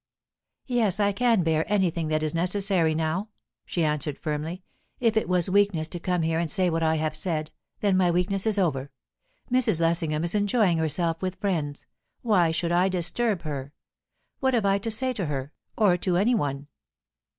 "Yes, 0.65 0.99
I 0.99 1.11
can 1.11 1.43
bear 1.43 1.63
anything 1.71 2.07
that 2.07 2.23
is 2.23 2.33
necessary 2.33 2.95
now," 2.95 3.29
she 3.67 3.83
answered 3.83 4.17
firmly. 4.17 4.63
"If 4.99 5.15
it 5.15 5.29
was 5.29 5.47
weakness 5.47 5.87
to 5.89 5.99
come 5.99 6.23
here 6.23 6.39
and 6.39 6.49
say 6.49 6.71
what 6.71 6.81
I 6.81 6.95
have 6.95 7.15
said, 7.15 7.51
then 7.81 7.97
my 7.97 8.09
weakness 8.09 8.47
is 8.47 8.57
over. 8.57 8.89
Mrs. 9.51 9.79
Lessingham 9.79 10.23
is 10.23 10.33
enjoying 10.33 10.79
herself 10.79 11.21
with 11.21 11.35
friends; 11.39 11.85
why 12.23 12.49
should 12.49 12.71
I 12.71 12.89
disturb 12.89 13.43
her? 13.43 13.73
What 14.39 14.55
have 14.55 14.65
I 14.65 14.79
to 14.79 14.89
say 14.89 15.13
to 15.13 15.27
her, 15.27 15.53
or 15.77 15.97
to 15.97 16.17
any 16.17 16.33
one?" 16.33 16.65